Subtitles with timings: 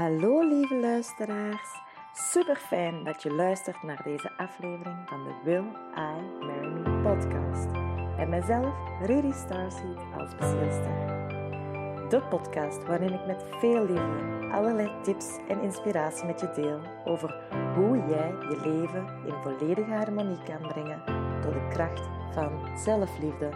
[0.00, 1.80] Hallo lieve luisteraars.
[2.12, 5.64] Super fijn dat je luistert naar deze aflevering van de Will
[5.96, 7.66] I Marry Me podcast.
[8.18, 10.92] En mijzelf, Rudy Starseed, als bezielster.
[12.08, 17.34] De podcast waarin ik met veel liefde allerlei tips en inspiratie met je deel over
[17.74, 21.02] hoe jij je leven in volledige harmonie kan brengen
[21.42, 23.50] door de kracht van zelfliefde.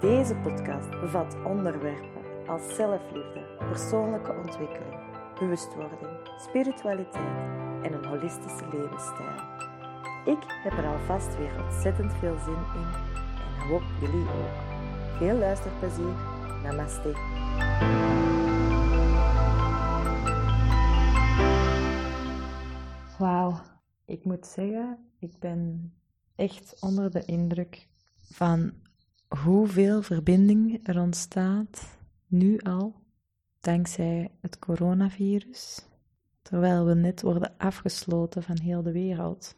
[0.00, 2.08] Deze podcast bevat onderwerpen
[2.46, 5.09] als zelfliefde, persoonlijke ontwikkeling
[5.40, 7.36] bewustwording, spiritualiteit
[7.82, 9.40] en een holistische levensstijl.
[10.24, 12.88] Ik heb er alvast weer ontzettend veel zin in
[13.36, 14.58] en hoop jullie ook.
[15.18, 16.14] Veel luisterplezier.
[16.62, 17.12] Namaste.
[23.18, 23.60] Wauw,
[24.04, 25.92] ik moet zeggen, ik ben
[26.34, 27.88] echt onder de indruk
[28.30, 28.72] van
[29.44, 32.99] hoeveel verbinding er ontstaat nu al
[33.60, 35.86] dankzij het coronavirus,
[36.42, 39.56] terwijl we net worden afgesloten van heel de wereld.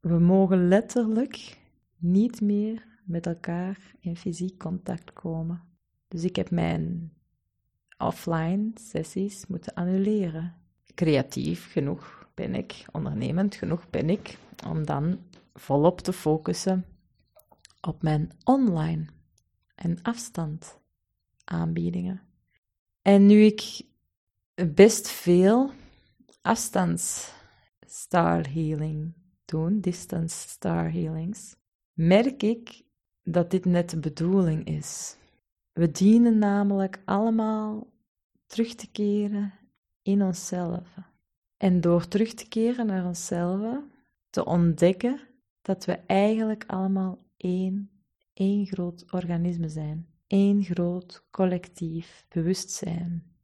[0.00, 1.58] We mogen letterlijk
[1.96, 5.62] niet meer met elkaar in fysiek contact komen.
[6.08, 7.12] Dus ik heb mijn
[7.98, 10.54] offline sessies moeten annuleren.
[10.94, 15.18] Creatief genoeg ben ik, ondernemend genoeg ben ik, om dan
[15.54, 16.84] volop te focussen
[17.80, 19.06] op mijn online
[19.74, 20.80] en afstand
[21.44, 22.27] aanbiedingen.
[23.02, 23.82] En nu ik
[24.74, 25.72] best veel
[26.42, 27.32] afstands
[27.86, 31.56] star healing doe, distance star healings,
[31.92, 32.82] merk ik
[33.22, 35.16] dat dit net de bedoeling is.
[35.72, 37.86] We dienen namelijk allemaal
[38.46, 39.52] terug te keren
[40.02, 40.96] in onszelf.
[41.56, 43.82] En door terug te keren naar onszelf,
[44.30, 45.20] te ontdekken
[45.62, 47.90] dat we eigenlijk allemaal één,
[48.32, 53.36] één groot organisme zijn één groot collectief bewustzijn.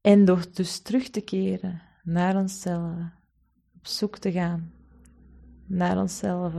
[0.00, 2.98] En door dus terug te keren naar onszelf,
[3.74, 4.72] op zoek te gaan
[5.66, 6.54] naar onszelf,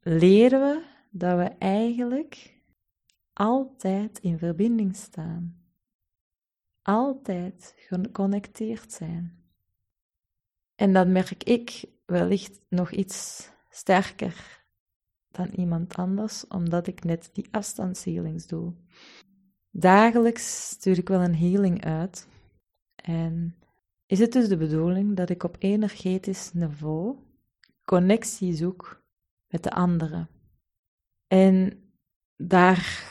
[0.00, 2.60] leren we dat we eigenlijk
[3.32, 5.60] altijd in verbinding staan.
[6.82, 9.42] Altijd geconnecteerd zijn.
[10.74, 14.61] En dat merk ik wellicht nog iets sterker
[15.32, 18.72] dan iemand anders, omdat ik net die afstandshealings doe.
[19.70, 22.28] Dagelijks stuur ik wel een healing uit.
[22.94, 23.56] En
[24.06, 27.16] is het dus de bedoeling dat ik op energetisch niveau
[27.84, 29.02] connectie zoek
[29.48, 30.28] met de anderen.
[31.26, 31.82] En
[32.36, 33.02] daar,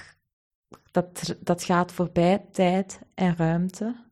[0.92, 4.06] dat, dat gaat voorbij tijd en ruimte.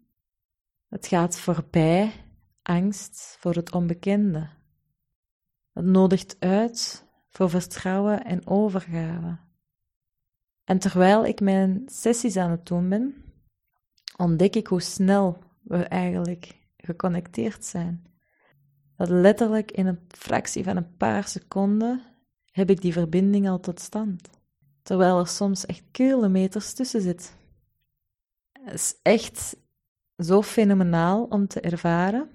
[0.88, 2.12] Het gaat voorbij
[2.62, 4.50] angst voor het onbekende.
[5.74, 9.38] Het nodigt uit voor vertrouwen en overgave.
[10.63, 13.16] En terwijl ik mijn sessies aan het doen ben,
[14.17, 18.03] ontdek ik hoe snel we eigenlijk geconnecteerd zijn.
[18.95, 22.01] Dat letterlijk in een fractie van een paar seconden
[22.51, 24.29] heb ik die verbinding al tot stand.
[24.81, 27.35] Terwijl er soms echt kilometers tussen zit.
[28.51, 29.57] Het is echt
[30.17, 32.29] zo fenomenaal om te ervaren.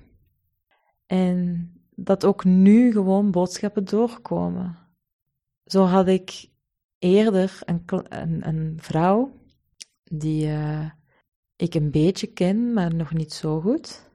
[1.06, 4.83] En dat ook nu gewoon boodschappen doorkomen.
[5.64, 6.48] Zo had ik
[6.98, 9.40] eerder een, een, een vrouw
[10.04, 10.90] die uh,
[11.56, 14.10] ik een beetje ken, maar nog niet zo goed.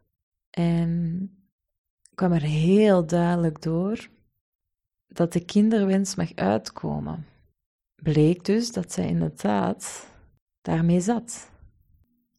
[0.50, 1.32] En
[2.16, 4.10] kwam er heel duidelijk door
[5.08, 7.26] dat de kinderwens mag uitkomen.
[7.96, 10.08] Bleek dus dat zij inderdaad
[10.62, 11.52] daarmee zat.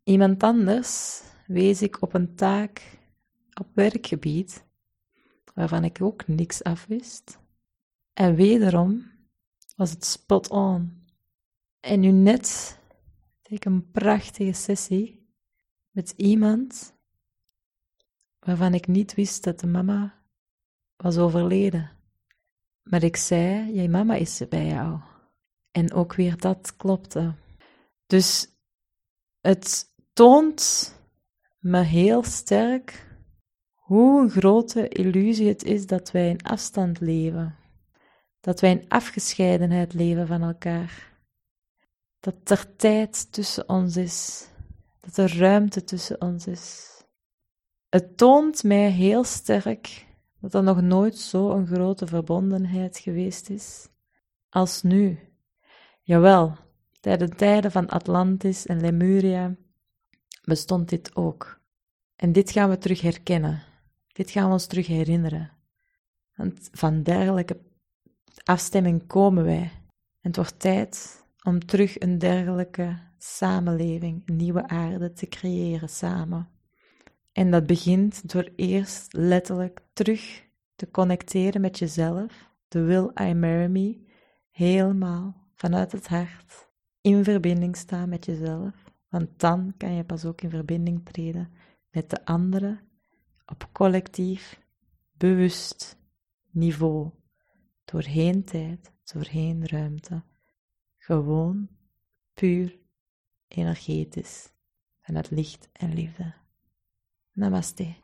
[0.02, 2.98] Iemand anders wees ik op een taak
[3.60, 4.64] op werkgebied
[5.54, 7.38] waarvan ik ook niks afwist.
[8.12, 9.10] En wederom
[9.76, 11.06] was het spot on.
[11.80, 12.78] En nu net
[13.42, 15.34] deed ik een prachtige sessie
[15.90, 16.94] met iemand
[18.38, 20.22] waarvan ik niet wist dat de mama
[20.96, 21.90] was overleden.
[22.82, 25.00] Maar ik zei, je mama is bij jou.
[25.70, 27.34] En ook weer dat klopte.
[28.06, 28.48] Dus
[29.40, 30.94] het toont
[31.58, 33.08] me heel sterk
[33.74, 37.59] hoe een grote illusie het is dat wij in afstand leven
[38.40, 41.08] dat wij in afgescheidenheid leven van elkaar.
[42.20, 44.48] Dat er tijd tussen ons is,
[45.00, 46.88] dat er ruimte tussen ons is.
[47.88, 50.06] Het toont mij heel sterk
[50.40, 53.88] dat er nog nooit zo een grote verbondenheid geweest is
[54.48, 55.18] als nu.
[56.02, 56.56] Jawel,
[57.00, 59.54] tijdens de tijden van Atlantis en Lemuria
[60.44, 61.60] bestond dit ook.
[62.16, 63.62] En dit gaan we terug herkennen.
[64.12, 65.50] Dit gaan we ons terug herinneren.
[66.34, 67.60] Want van dergelijke
[68.44, 69.70] afstemming komen wij.
[70.20, 76.48] En het wordt tijd om terug een dergelijke samenleving, nieuwe aarde te creëren samen.
[77.32, 83.66] En dat begint door eerst letterlijk terug te connecteren met jezelf, de Will I Marry
[83.66, 84.06] Me,
[84.50, 86.68] helemaal vanuit het hart,
[87.00, 88.74] in verbinding staan met jezelf.
[89.08, 91.52] Want dan kan je pas ook in verbinding treden
[91.90, 92.80] met de anderen
[93.46, 94.60] op collectief,
[95.12, 95.98] bewust
[96.50, 97.10] niveau,
[97.90, 100.22] doorheen tijd, doorheen ruimte.
[100.96, 101.68] Gewoon,
[102.34, 102.78] puur,
[103.48, 104.52] energetisch,
[105.00, 106.34] vanuit licht en liefde.
[107.32, 107.94] Namaste.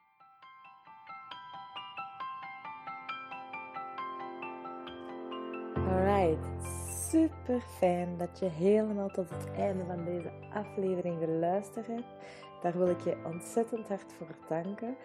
[5.75, 6.65] Alright,
[7.11, 12.15] super fijn dat je helemaal tot het einde van deze aflevering geluisterd hebt.
[12.63, 14.97] Daar wil ik je ontzettend hard voor danken.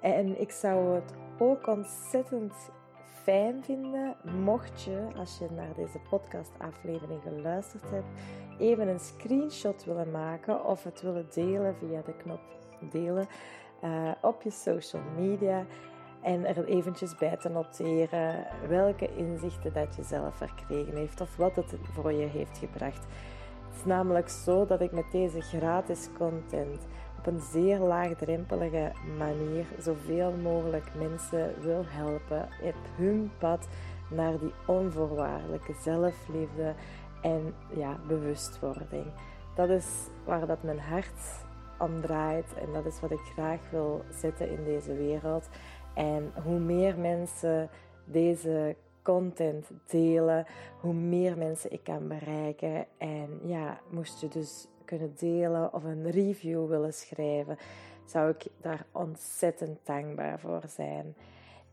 [0.00, 2.70] En ik zou het ook ontzettend
[3.26, 4.14] fijn vinden
[4.44, 8.06] mocht je, als je naar deze podcastaflevering geluisterd hebt,
[8.58, 12.40] even een screenshot willen maken of het willen delen via de knop
[12.90, 13.26] delen
[13.84, 15.64] uh, op je social media
[16.22, 21.56] en er eventjes bij te noteren welke inzichten dat je zelf verkregen heeft of wat
[21.56, 23.06] het voor je heeft gebracht.
[23.68, 26.86] Het is namelijk zo dat ik met deze gratis content
[27.26, 33.68] op een zeer laagdrempelige manier zoveel mogelijk mensen wil helpen op hun pad
[34.10, 36.74] naar die onvoorwaardelijke zelfliefde
[37.22, 39.06] en ja, bewustwording.
[39.54, 39.86] Dat is
[40.24, 41.44] waar dat mijn hart
[41.78, 45.48] om draait en dat is wat ik graag wil zetten in deze wereld.
[45.94, 47.68] En hoe meer mensen
[48.04, 50.46] deze content delen,
[50.80, 52.86] hoe meer mensen ik kan bereiken.
[52.98, 57.58] En ja, moest je dus kunnen delen of een review willen schrijven,
[58.04, 61.14] zou ik daar ontzettend dankbaar voor zijn.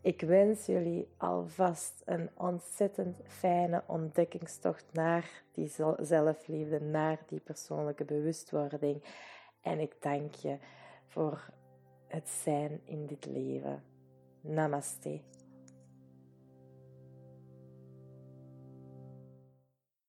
[0.00, 9.02] Ik wens jullie alvast een ontzettend fijne ontdekkingstocht naar die zelfliefde, naar die persoonlijke bewustwording.
[9.60, 10.56] En ik dank je
[11.06, 11.50] voor
[12.06, 13.82] het zijn in dit leven.
[14.40, 15.20] Namaste.